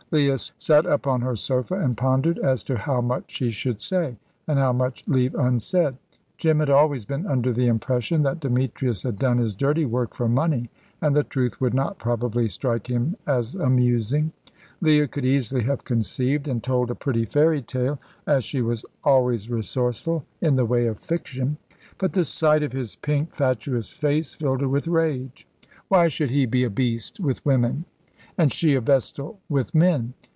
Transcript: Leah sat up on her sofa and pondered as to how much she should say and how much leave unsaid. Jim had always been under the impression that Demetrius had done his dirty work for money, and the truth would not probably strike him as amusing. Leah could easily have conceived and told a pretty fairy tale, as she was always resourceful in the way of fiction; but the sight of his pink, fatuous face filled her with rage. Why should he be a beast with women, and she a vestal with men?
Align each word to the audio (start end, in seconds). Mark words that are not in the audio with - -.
Leah 0.13 0.37
sat 0.37 0.85
up 0.85 1.07
on 1.07 1.21
her 1.21 1.37
sofa 1.37 1.73
and 1.75 1.95
pondered 1.97 2.37
as 2.39 2.65
to 2.65 2.75
how 2.77 2.99
much 2.99 3.23
she 3.31 3.49
should 3.49 3.79
say 3.79 4.17
and 4.45 4.59
how 4.59 4.73
much 4.73 5.05
leave 5.07 5.33
unsaid. 5.35 5.95
Jim 6.37 6.59
had 6.59 6.69
always 6.69 7.05
been 7.05 7.25
under 7.25 7.53
the 7.53 7.67
impression 7.67 8.21
that 8.21 8.41
Demetrius 8.41 9.03
had 9.03 9.15
done 9.15 9.37
his 9.37 9.55
dirty 9.55 9.85
work 9.85 10.13
for 10.13 10.27
money, 10.27 10.69
and 11.01 11.15
the 11.15 11.23
truth 11.23 11.61
would 11.61 11.73
not 11.73 11.97
probably 11.97 12.45
strike 12.49 12.87
him 12.87 13.15
as 13.25 13.55
amusing. 13.55 14.33
Leah 14.81 15.07
could 15.07 15.23
easily 15.25 15.63
have 15.63 15.85
conceived 15.85 16.45
and 16.45 16.61
told 16.61 16.91
a 16.91 16.95
pretty 16.95 17.23
fairy 17.23 17.61
tale, 17.61 17.97
as 18.27 18.43
she 18.43 18.61
was 18.61 18.83
always 19.05 19.49
resourceful 19.49 20.25
in 20.41 20.57
the 20.57 20.65
way 20.65 20.87
of 20.87 20.99
fiction; 20.99 21.55
but 21.99 22.11
the 22.11 22.25
sight 22.25 22.63
of 22.63 22.73
his 22.73 22.97
pink, 22.97 23.33
fatuous 23.33 23.93
face 23.93 24.33
filled 24.35 24.59
her 24.59 24.67
with 24.67 24.89
rage. 24.89 25.47
Why 25.87 26.09
should 26.09 26.31
he 26.31 26.45
be 26.45 26.65
a 26.65 26.69
beast 26.69 27.21
with 27.21 27.45
women, 27.45 27.85
and 28.37 28.51
she 28.51 28.73
a 28.73 28.81
vestal 28.81 29.37
with 29.49 29.75
men? 29.75 30.13